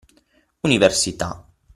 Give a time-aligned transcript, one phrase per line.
[0.67, 1.29] Università.